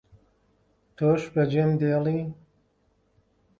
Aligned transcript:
تۆش 0.95 1.21
بەجێم 1.33 1.71
دێڵی 1.81 2.21